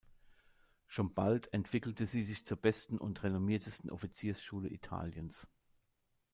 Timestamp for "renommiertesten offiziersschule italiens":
3.21-5.47